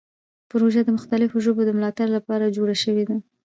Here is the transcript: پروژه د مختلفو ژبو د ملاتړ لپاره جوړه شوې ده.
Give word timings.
پروژه 0.51 0.81
د 0.85 0.89
مختلفو 0.97 1.37
ژبو 1.45 1.61
د 1.65 1.69
ملاتړ 1.77 2.07
لپاره 2.17 2.53
جوړه 2.57 2.75
شوې 2.83 3.03
ده. 3.09 3.17